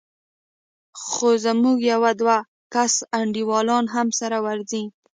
خو 1.03 1.27
زموږ 1.45 1.77
يو 1.91 2.03
دوه 2.19 2.37
کسه 2.73 3.01
انډيوالان 3.17 3.85
هم 3.93 4.07
ورسره 4.13 4.37
ځي. 4.69 4.83